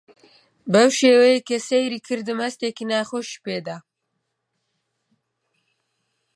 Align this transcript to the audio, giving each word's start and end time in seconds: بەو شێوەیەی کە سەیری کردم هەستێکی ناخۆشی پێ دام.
بەو 0.73 0.89
شێوەیەی 0.99 1.45
کە 1.47 1.57
سەیری 1.67 1.99
کردم 2.07 2.39
هەستێکی 2.45 2.85
ناخۆشی 2.91 3.41
پێ 3.45 3.57
دام. 3.65 3.83